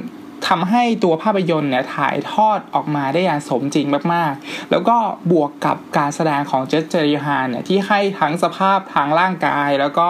[0.50, 4.96] ทำให้ตัวภาพยนตร์เนี่ยถ่ายทอดออกมาได้อย่างสมจริงมากๆ แล้วก็
[5.30, 10.08] บวกกับการแสดงของเจสเจริฮานเนี่ยที่ให้ทั้งสภาพทางร่างกาย แล้วก็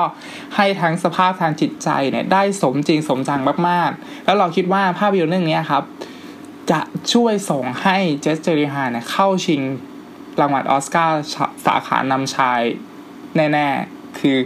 [0.56, 5.82] ให้ทั้งสภาพทางจิตใจเนี่ยได้สมจริงสมจังมากๆ แล้วเราคิดว่าภาพยนตร์เรื่องนี้ครับ
[6.70, 6.80] จะ
[7.12, 9.62] ช่วยส่งให้เจสเจอริฮานเข้าชิง
[10.40, 11.22] รางวัลออสการ์
[11.66, 12.60] สาขานำชาย
[13.36, 14.36] แน่ๆ คือ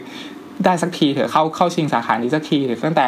[0.64, 3.06] ได้สักทีเถอะเข้าเข้าชิงสาขานี้สักทีเถอะตั้งแต่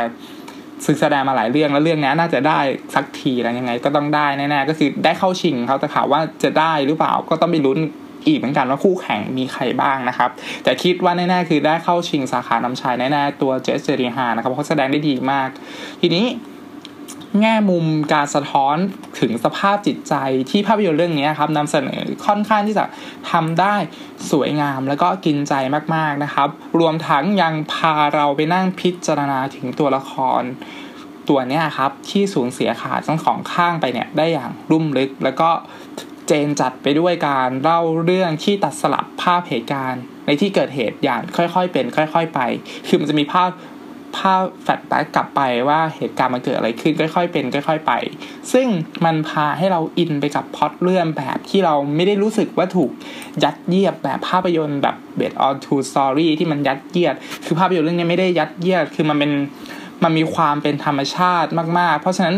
[0.86, 2.60] ศึกแสดงมาหลายเรื่องแล้วเรื่องนี้น่าจะได้
[2.94, 7.78] สักทีแล้วยังไง ก็ต้องได้แน่ๆก็คือได้เข้าชิงเขาแต่ข่าวว่าจะได้หรือเปล่าก็ต้องไปลุ้น
[8.26, 10.30] อีกเหมือนกันว่าคู่แข่งมีใครบ้างนะครับ
[10.64, 15.48] แต่คิดว่าแน่ๆคือได้เข้าชิงสาขานำชายแน่ๆตัวเจสเจอริฮานะครับเพราะเขาแสดงได้ดีมาก
[16.00, 16.26] ทีนี้
[17.40, 18.76] แง่มุมการสะท้อน
[19.20, 20.14] ถึงสภาพจิตใจ
[20.50, 22.84] ที่ภาพยนตร์เรื่องนี้ครับนำเสนอค่อนข้างที่จะ
[23.30, 23.74] ทำได้
[24.30, 25.54] สวยงามแล้วก็กินใจ
[25.94, 26.48] มากๆนะครับ
[26.80, 30.42] รวมทั้งยังพาเราไปนั่งพิจารณาถึงตัวละคร
[31.28, 35.50] ตัวนี้ครับที่สูญเสียขาทั้งสองข้างไปเนี่ยได้อย่างรุ่มลึก แล้วก็
[36.26, 42.40] เจนจัดไปด้วยการเล่าเรื่องที่ตัดสลับภาพเหตุการณ์ในที่เกิดเหตุอย่างค่อยๆเป็น ค่อย ๆ ไป
[42.88, 43.50] คือมันจะมีภาพ
[44.16, 47.92] ภาพแฟลชแบ็กกลับไปว่าเหตุการณ์มันเกิดอะไรขึ้นค่อยๆเป็นค่อย ๆ ไป
[48.52, 48.66] ซึ่ง
[49.04, 52.90] มันพาให้เราอินไปกับพล็อตเรื่องแบบที่เราไม่ได้รู้สึกว่าถูก
[53.44, 59.32] ยัดเยียดแบบภาพยนตร์แบบ based on true story ที่มันยัดเยียด คือภาพยนตร์เรื่องนี้ไม่ได้ยัดเยียด คือมันเป็น
[60.02, 62.36] มันมีความเป็นธรรมชาติมาก ๆ เพราะฉะนั้น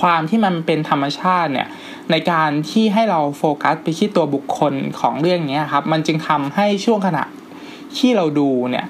[0.00, 1.68] ความที่มันเป็นธรรมชาติเนี่ย
[2.10, 7.24] ในการที่ให้เราโฟกัสไปที่ตัวบุคคลของเรื่องนี้ครับ มันจึงทำให้ช่วงขณะ
[7.98, 8.86] ที่เราดูเนี่ย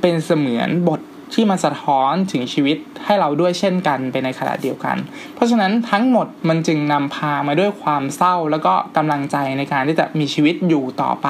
[0.00, 1.00] เป็นเสมือนบท
[1.34, 4.96] ที่มันสะท้อนถึงชีวิตให้เราด้วยเช่นกันไปในขณะเดียวกัน
[5.34, 11.28] เพราะฉะนั้นทั้งหมดมันจึงนำพามาด้วยความเศร้าแล้วก็กำลังใจในการที่จะมีชีวิตอยู่ต่อไป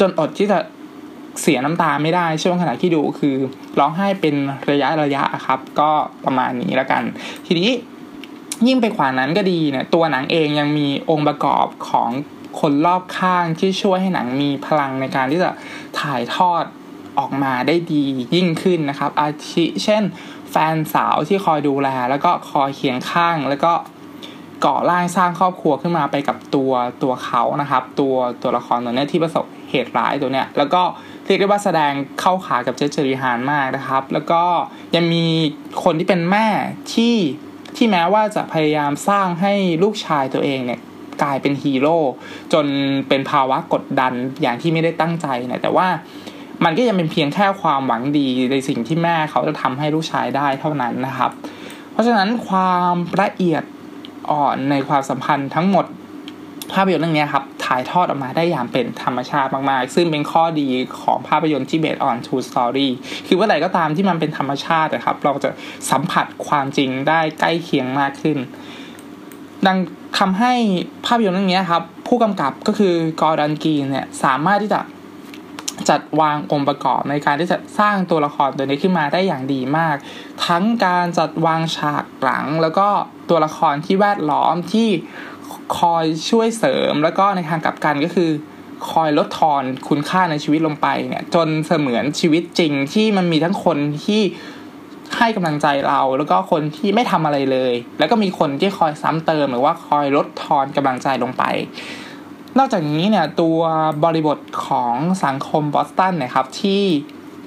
[0.00, 0.58] จนอดที่จะ
[1.40, 3.36] เสียน้ำตาไม่ได้ช่วงขณะที่ดูคือ
[3.78, 4.34] ร้องไห้เป็น
[4.70, 5.90] ระยะระยะครับ ก็
[6.24, 7.02] ประมาณนี้แล้วกัน
[7.46, 7.70] ทีนี้
[8.66, 12.10] ยิ่งไปกว่านั้นก็ดีเนี่ยตัวหนังเองยังมีองค์ประกอบของ
[12.60, 15.50] คนรอบข้างที่ช่วยให้หนังมีพลังในการที่จะ
[16.00, 16.64] ถ่ายทอด
[17.18, 20.02] ออกมาได้ดียิ่งขึ้นนะครับ อาทิเช่น
[20.50, 23.72] แฟนสาวที่คอยดูแล แล้วก็คอยเคียงข้าง แล้วก็
[24.64, 30.82] ก่อร่างสร้างครอบครัวขึ้นมาไปกับตัวตัวเขานะครับ ตัวตัวละครตัวนี้ที่ประสบเหตุร้ายตัวเนี้ยแล้วก็
[31.24, 34.42] เรียกได้ว่าแสดงเข้าขากับเจสเจอริฮานมากนะครับ แล้วก็
[34.96, 35.26] ยังมี
[35.84, 36.46] คนที่เป็นแม่
[36.94, 37.16] ที่
[37.76, 40.80] ที่แม้ว่าจะพยายามสร้างให้ลูกชายตัวเองเนี่ย
[41.22, 41.98] กลายเป็นฮีโร่
[42.52, 42.66] จน
[43.08, 45.88] เป็นภาวะกดดันอย่างที่ไม่ได้ตั้งใจนะแต่ว่า
[46.64, 51.30] มันก็ยังเป็นเพียงแค่ความหวังดีในสิ่งที่แม่เขาจะทำให้ลูกชายได้เท่านั้นนะครับ
[51.92, 53.62] เพราะฉะนั้นความละเอียด
[54.30, 55.86] อ่อนในความสัมพันธ์ทั้งหมด
[56.72, 60.68] ภาพยนตร์เรื่องนี้ครับถ่ายทอดออกมาได้อย่างเป็นธรรมชาติมากๆ ซึ่งเป็นข้อดี
[61.02, 62.92] ของภาพยนตร์ที่เบสออนทูสตอรี่
[63.26, 65.50] คือว่าไหนก็ตามที่มันเป็นธรรมชาตินะครับ เราจะ
[65.90, 68.38] สัมผัสความจริงได้ใกล้เคียงมากขึ้น
[69.66, 69.78] ดัง
[70.18, 70.52] ทำให้
[71.06, 74.80] ภาพยนตร์เรื่องนี้ครับ ผู้กำกับก็คือกอร์ดันกีนเนี่ยสามารถที่จะ
[75.88, 79.96] จัดวางองค์ประกอบในการที่จะสร้างตัวละครตัวนี้ขึ้นมาได้อย่างดีมาก
[80.46, 82.88] ทั้งการจัดวางฉากหลัง แล้วก็
[83.30, 84.88] ตัวละครที่แวดล้อมที่
[85.78, 88.30] คอยช่วยเสริม แล้วก็ในทางกลับกันก็คือ
[88.90, 94.22] คอยลดทอนคุณค่าในชีวิตลงไปเนี่ยจนเสมือนชีวิตจริงที่มันมีทั้งคนที่
[95.18, 101.44] ให้กำลังใจเราแล้วก็คนที่ไม่ทำอะไรเลย แล้วก็มีคนที่คอยซ้ำเติมหรือว่าคอยลดทอนกำลังใจลงไป
[102.58, 103.58] นอกจากนี้เนี่ยตัว
[104.04, 106.84] บริบทของสังคมบอสตันนี่ยครับที่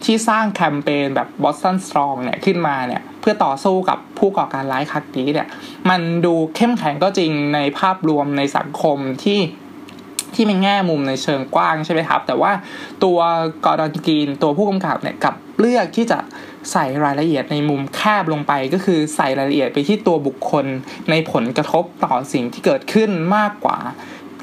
[0.04, 5.48] ที่สร้างแคมเปญแบบบอสตันสตรองเนี่ยขึ้นมาเนี่ยเพื่อต่อสู้กับผู้ก่อการร้ายครั้งนี้เนี่ย
[5.90, 9.40] มันดูเข้มแข็งก็จริงในภาพรวมในสังคมที่
[10.36, 12.52] ที่เป็นแง่มุมในเชิงกว้างใช่ไหมครับ แต่ว่า
[13.04, 13.18] ตัว
[13.66, 16.20] กอร์ดอนกีนตัวผู้กำกับเนี่ยกับเลือกที่จะ
[16.72, 20.66] ใส่รายละเอียดในมุมแคบลงไป ก็คือใส่รายละเอียดไปที่ตัวบุคคล
[21.10, 23.78] ในผลกระทบต่อสิ่งที่เกิดขึ้นมากกว่า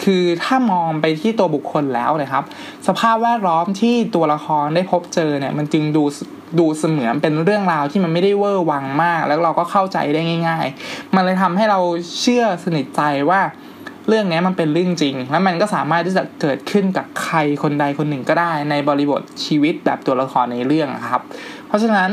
[0.02, 2.44] คือถ้ามองไปที่ตัวบุคคลแล้วนะครับ
[2.86, 6.04] สภาพแวดล้อมที่ตัวละครได้พบเจอเนี่ยมันจึงดู
[6.58, 11.80] ดูเสมือนเป็นเรื่องราวที่มันไม่ได้เวอร์วังมาก แล้วเราก็เข้าใจได้ง่าย ๆ มันเลยทำให้เรา
[12.20, 13.40] เชื่อสนิทใจว่า
[14.08, 21.22] เรื่องนี้มันเป็นเรื่องจริง แล้วมันก็สามารถที่จะเกิดขึ้นกับใครคนใดคนหนึ่งก็ได้ ในบริบทชีวิตแบบตัวละครในเรื่องครับ
[21.66, 22.10] เพราะฉะนั้น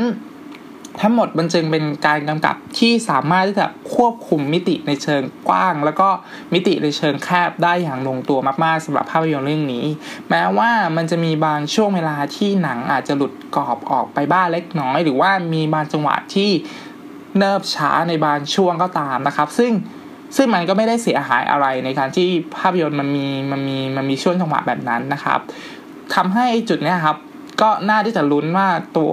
[1.00, 6.08] ทั้งหมดมันจึงเป็นการกำกับที่สามารถที่จะควบคุมมิติในเชิงกว้าง แล้วก็
[6.54, 9.84] มิติในเชิงแคบได้อย่างลงตัวมากๆสำหรับภาพยนตร์เรื่องนี้
[10.30, 16.50] แม้ว่ามันจะมีบางช่วงเวลาที่หนังอาจจะหลุดกรอบออกไปบ้างเล็กน้อย หรือว่ามีบางจังหวะที่
[17.38, 19.72] เนิบช้าในบางช่วงก็ตามนะครับ ซึ่ง
[20.36, 25.40] ซึ่งมันก็ไม่ได้เสียหายอะไรในการที่ภาพยนตร์มันมีมันมีมันมีช่วงจังหวะแบบนั้นนะครับ
[26.14, 27.16] ทำให้จุดนี้ครับ
[27.60, 29.12] ก็น่าที่จะลุ้นว่าตัว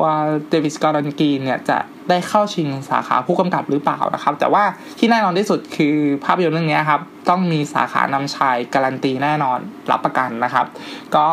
[0.49, 1.77] เดวิสกอร์นกีนเนี่ยจะ
[2.09, 4.63] ได้เข้าชิงสาขาผู้กำกับหรือเปล่านะครับ แต่ว่า
[4.99, 9.59] ที่แน่นอนที่สุดคือภาพยนตร์เรื่องนี้ครับ ต้องมีสาขานำชายการันตีแน่นอน
[9.91, 10.65] รับประกันนะครับ
[11.15, 11.27] ก็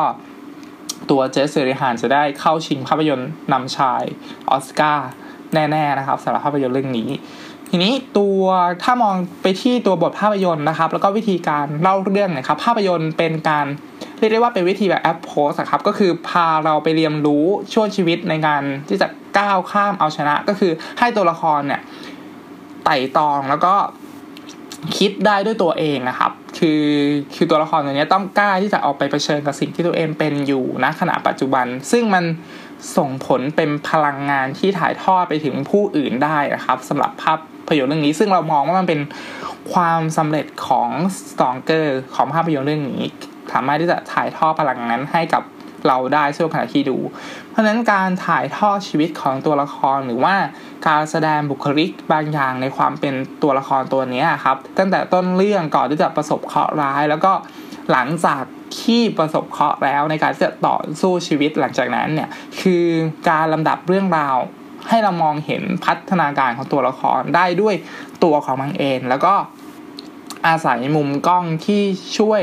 [1.10, 4.02] ตัวเจสเซริฮานจะได้เข้าชิงภาพยนตร์นำชาย
[4.50, 5.10] ออสการ์
[5.54, 7.10] แน่ๆนะครับสำหรับภาพยนตร์เรื่องนี้
[7.70, 8.42] ทีนี้ตัว
[8.82, 13.66] ถ้ามองไปที่ตัวบทภาพยนตร์นะครับ แล้วก็วิธีการเล่าเรื่องนะครับภาพยนตร์เป็นการ
[14.22, 19.08] รียกได้ว่าเป็นวิธีแบบแอปโพสครับก็คือพาเราไปเรียนรู้ช่วงชีวิตในการที่จะ
[19.38, 21.80] ก้าวข้ามเอาชนะ ก็คือให้ตัวละครเนี่ย
[22.84, 23.74] ไต่ตองแล้วก็
[24.98, 26.84] คิดได้ด้วยตัวเองนะครับ คือ
[27.34, 32.24] คือตัวละครตัวนี้ต้องกล้าที่จะออกไปเผชิญกับสิ่งที่ตัวเองเป็นอยู่ณขณะปัจจุบัน ซึ่งมัน
[32.96, 39.00] ส่งผลเป็นพลังงานที่ถ่ายทอดไปถึงผู้อื่นได้นะครับสำหรับภาพพยนตร์เรื่องนี้ ซึ่งเรามองว่ามันเป็น
[39.72, 40.88] ความสำเร็จของ
[41.30, 43.06] สตองเกอร์ของภาพยนตร์เรื่องนี้
[43.52, 45.42] สามารถที่จะถ่ายทอดพลังนั้นให้กับ
[45.86, 46.98] เราได้ช่วงขณะที่ดู
[47.50, 50.34] เพราะฉะนั้นการถ่ายทอดชีวิตของตัวละครหรือว่า
[50.88, 57.32] การแสดงบุคลิกบางอย่างในความเป็นตัวละครตัวนี้ครับ ตั้งแต่ต้นเรื่องก่อนที่จะประสบเคราะห์ร้าย แล้วก็
[57.92, 58.42] หลังจาก
[58.80, 62.28] ที่ประสบเคราะห์แล้วในการที่จะต่อสู้ชีวิตหลังจากนั้นเนี่ย
[62.60, 62.86] คือ
[63.30, 64.36] การลำดับเรื่องราว
[64.88, 67.74] ให้เรามองเห็นพัฒนาการของตัวละครได้ด้วย
[68.24, 69.34] ตัวของมันเองแล้วก็
[70.46, 71.82] อาศัยมุมกล้องที่
[72.18, 72.42] ช่วย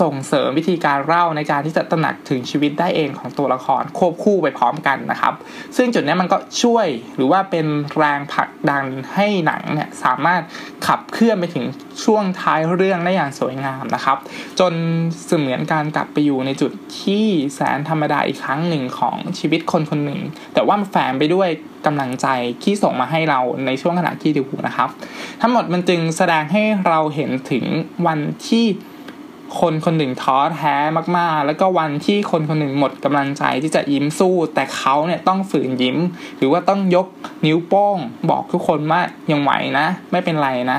[0.00, 5.34] ส่งเสริมวิธีการเล่าในการที่จะตระหนักถึงชีวิตได้เองของตัวละครควบคู่ไปพร้อมกันนะครับ
[5.76, 10.42] ซึ่งจุดนี้มันก็ช่วยหรือว่าเป็นแรงผลักดันให้หนังเนี่ยสามารถ
[10.86, 11.64] ขับเคลื่อนไปถึง
[12.04, 14.16] ช่วงท้ายเรื่องได้อย่างสวยงามนะครับ
[14.60, 14.72] จน
[15.26, 20.20] เสมือนการกลับไปอยู่ในจุดที่แสนธรรมดาอีกครั้งหนึ่งของชีวิตคนคนหนึ่ง
[20.54, 21.48] แต่ว่ามันแฝงไปด้วย
[21.86, 22.26] กำลังใจ
[22.62, 24.88] ที่ส่งมาให้เราในช่วงขณะที่ดูนะครับ
[25.40, 27.64] ทั้งหมดมันจึงแสดงให้เราเห็นถึง
[28.06, 28.66] วันที่
[29.60, 30.74] คนคนหนึ่งท้อแท้
[31.16, 35.96] มากๆ แล้วก็วันที่คนคนหนึ่งหมดกำลังใจที่จะยิ้มสู้ แต่เขาเนี่ยต้องฝืนยิ้ม
[36.38, 37.06] หรือว่าต้องยก
[37.46, 37.96] นิ้วโป้ง
[38.30, 40.78] บอกทุกคนว่ายังไหวนะ ไม่เป็นไรนะ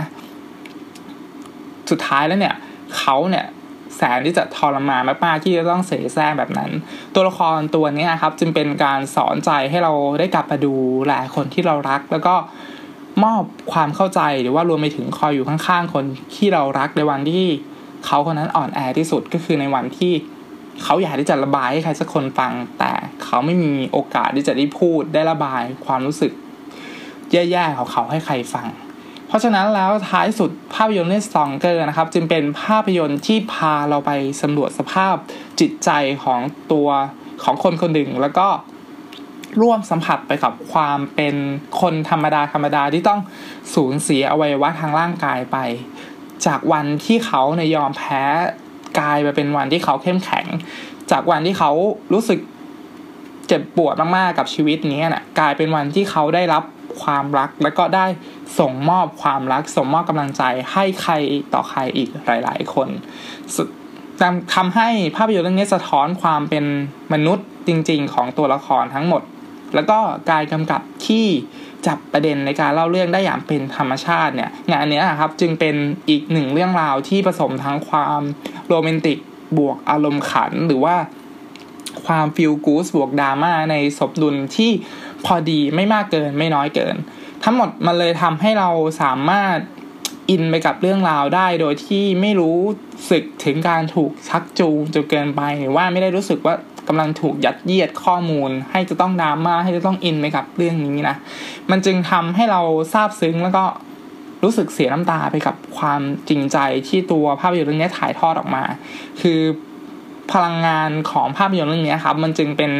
[1.90, 2.56] สุดท้ายแล้วเนี่ย
[2.98, 3.46] เขาเนี่ย
[3.96, 6.72] แสนที่จะทรมานมากๆที่จะต้องเสแสร้งแบบนั้น
[7.14, 10.74] ตัวละครตัวนี้ครับ จึงเป็นการสอนใจให้เราได้กลับมาดู
[11.06, 12.36] แลคนที่เรารัก แล้วก็
[13.24, 17.48] มอบความเข้าใจหรือว่ารวมไปถึงคอยอยู่ข้างๆ คนที่เรารักในวันที่
[18.06, 20.14] เขาคนนั้นอ่อนแอที่สุดก็คือในวันที่
[20.84, 22.92] เขาอยากที่จะระบายให้ใครสักคนฟัง แต่
[23.24, 26.32] เขาไม่มีโอกาสที่จะได้พูดได้ระบายความรู้สึก
[27.32, 28.68] แย่ๆของเขาให้ใครฟัง
[29.28, 35.16] เพราะฉะนั้นแล้วท้ายสุดภาพยนตร์เรื่องสตองเกอร์นะครับ จึงเป็นภาพยนตร์ที่พาเราไปสำรวจสภาพ
[35.60, 35.90] จิตใจ
[36.24, 36.40] ของ
[36.72, 36.90] ตัว
[37.44, 38.48] ของคนคนหนึ่งแล้วก็
[39.62, 41.36] ร่วมสัมผัสไปกับความเป็น
[41.82, 43.20] คนธรรมดาธรรมดาที่ต้อง
[43.76, 45.58] สูญเสียอวัยวะทางร่างกายไป
[46.46, 48.24] จากวันที่เขาในยอมแพ้
[49.00, 50.46] กลายไปเป็นวันที่เขาเข้มแข็ง
[51.12, 51.72] จากวันที่เขา
[52.14, 52.40] รู้สึก
[53.48, 56.64] เจ็บปวดมากๆกับชีวิตนี้นะ่ะกลายเป็นวันที่เขาได้รับ
[57.02, 58.06] ความรัก แล้วก็ได้
[58.60, 61.14] ส่งมอบความรัก ส่งมอบกำลังใจให้ใคร
[61.54, 62.90] ต่อใครอีกหลาย ๆ คน
[64.56, 66.66] ทำให้ภาพยนตร์เรื่องนี้สะท้อนความเป็น
[67.14, 69.22] มนุษย์จริง ๆ ของตัวละครทั้งหมด
[69.76, 70.00] แล้วก็
[70.32, 71.26] การกำกับที่
[71.88, 75.76] จับประเด็นในการเล่าเรื่องได้อย่างเป็นธรรมชาติเนี่ยงานนี้ครับจึงเป็น
[76.10, 78.22] อีกหนึ่งเรื่องราวที่ผสมทั้งความ
[78.68, 79.18] โรแมนติก
[79.58, 80.96] บวกอารมณ์ขันหรือว่า
[82.06, 84.72] ความฟิลกูสบวกดราม่าในสมดุลที่
[85.26, 86.96] พอดีไม่มากเกินไม่น้อยเกิน
[87.44, 88.70] ทั้งหมดมันเลยทำให้เรา
[89.02, 89.58] สามารถ
[90.30, 92.58] อินไปกับเรื่องราวได้โดยที่ไม่รู้
[93.12, 96.56] สึกถึงการถูกชักจูงจนเกินไปหรือว่าไม่ได้รู้สึกว่า
[96.88, 101.16] กำลังถูกยัดเยียดข้อมูล ให้จะต้องดราม่าให้จะต้องอินไปกับเรื่องนี้นะ
[101.72, 102.62] มันจึงทำให้เรา
[102.94, 103.64] ซาบซึ้งแล้วก็
[104.44, 108.64] รู้สึกเสียน้ำตาไปกับความจริงใจที่ตัวภาพยนตร์เรื่องนี้ถ่ายทอดออกมา
[109.22, 109.40] คือ
[110.32, 112.72] พลังงานของภาพยนตร์เรื่องนี้ครับ มันจึงเป็น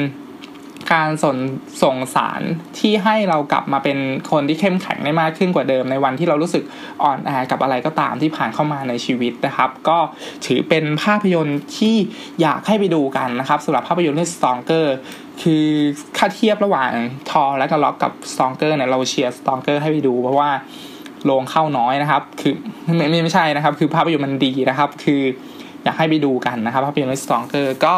[0.94, 1.36] การส่ง
[1.84, 2.42] ส่งสาร
[2.80, 3.98] ที่ให้เรากลับมาเป็น
[4.32, 6.64] คนที่เข้มแข็งได้มากขึ้นกว่าเดิม ในวันที่เรารู้สึก
[7.04, 9.98] อ่อนแอกับอะไรก็ตามที่ผ่านเข้ามาในชีวิตนะครับ ก็
[10.46, 11.96] ถือเป็นภาพยนตร์ที่
[12.42, 14.86] อยากให้ไปดูกันนะครับสำหรับภาพยนตร์เรื่อง Stronger
[15.42, 15.66] คือ
[16.18, 16.92] ค่าเทียบระหว่าง
[17.30, 20.50] ทอและก็ล็อกกับ Stronger เนี่ยเราเชียร์ Stronger ให้ไปดูเพราะว่า
[21.26, 22.54] โรงเข้าน้อยนะครับ คือ
[22.98, 25.22] ไม่ไม่ใช่นะครับ คือภาพยนตร์มันดีนะครับ คือ
[25.84, 27.96] อยากให้ไปดูกันนะครับภาพยนตร์เรื่อง Stronger ก็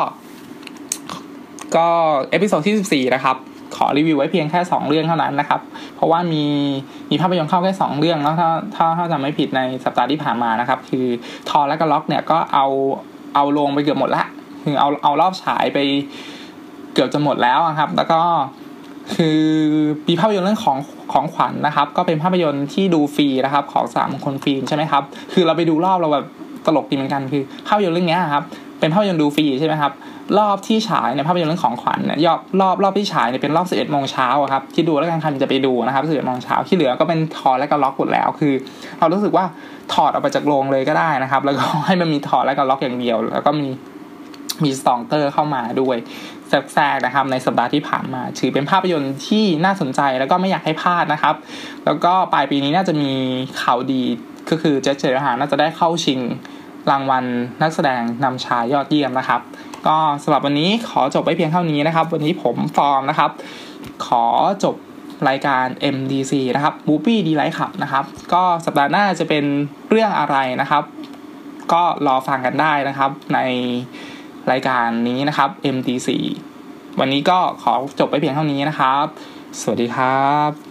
[1.75, 1.88] ก็
[2.31, 3.38] episode ที่ 14 นะครับ
[3.75, 5.62] ขอรีวิวไว้เพียงแค่ 2 เรื่องเท่านั้นนะครับ
[5.95, 6.43] เพราะว่ามี
[7.12, 11.05] มีภาพยนตร์เข้าแค่ 2 เรื่องแล้วถ้าถ้าถ้าจำไม่ผิดในสัปดาห์ที่ผ่านมานะครับ คือ
[11.49, 12.65] Thor Ragnarok เนี่ยก็เอา
[13.36, 14.23] เอาลงไปเกือบหมดละ
[14.63, 15.77] คือเอาเอารอบฉายไป
[16.93, 18.21] เกือบจะหมดแล้วครับ แล้วก็
[19.15, 19.41] คือ
[20.08, 20.77] มีภาพยนตร์เรื่องของ
[21.13, 25.03] ของขวัญนะครับ ก็เป็นภาพยนตร์ที่ดูฟรีนะครับ ของสหมงคลฟิล์มใช่ไหมครับ
[25.34, 26.25] คือเราไปดูรอบเราแบบ
[26.65, 28.43] ตลกดีเหมือนกันคือภาพยนตร์เรื่องนี้ครับ
[28.79, 29.91] เป็นภาพยนตร์ดูฟรีใช่ไหมครับ
[30.39, 38.53] รอบที่ฉายในภาพยนตร์เรื่องของขวัญเนี่ยรอบรอบรอบที่ฉายเนี่ยเป็นรอบ 11โมงเช้าครับที่ดูแล้วกันใครจะไปดูนะครับ11โมงเช้าที่เหลือก็เป็นถอดและก็ล็อกหมดแล้ว คือ
[38.99, 39.45] เรารู้สึกว่า
[39.93, 43.67] ถอดออกไปจากโรงเลยก็ได้นะครับ แล้วก็ให้มันมีถอดและก็ล็อกอย่างเดียว แล้วก็มี
[44.63, 45.97] มีสตองเกอร์เข้ามาด้วย
[46.73, 51.35] แทรกนะครับในสัปดาห์ที่ผ่านมาถือเป็นภาพยนตร์ที่น่าสนใจแล้วก็ไม่อยากให้พลาดนะครับ
[51.85, 53.11] แล้วก็ปลายปีนี้น่าจะมี
[53.61, 54.03] ข่าวดี
[54.49, 56.19] ก็คือ Jake Gyllenhaal น่าจะได้เข้าชิง
[56.91, 57.25] รางวัล
[57.62, 59.41] นักแสดงนำชายยอดเยี่ยมนะครับ
[59.88, 63.32] ก็สำหรับวันนี้ขอจบไว้เพียงเท่านี้นะครับ วันนี้ผมฟอร์มนะครับ
[64.06, 64.23] ขอ
[64.63, 64.75] จบ
[65.30, 69.45] รายการ MDC นะครับ Movie D Light Club นะครับ ก็สัปดาห์หน้าจะเป็น
[69.89, 70.84] เรื่องอะไรนะครับ
[71.73, 73.39] ก็รอฟังกันได้นะครับใน
[74.52, 76.10] รายการนี้นะครับ MDC
[76.99, 79.06] วันนี้ก็ขอจบไปเพียงเท่านี้นะครับ
[79.60, 80.68] สวัสดีครับ